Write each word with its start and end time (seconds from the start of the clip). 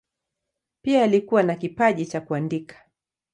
Pia 0.81 1.03
alikuwa 1.03 1.43
na 1.43 1.55
kipaji 1.55 2.05
cha 2.05 2.21
kuandika. 2.21 2.75